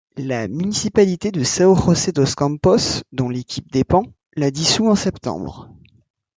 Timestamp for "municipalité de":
0.47-1.43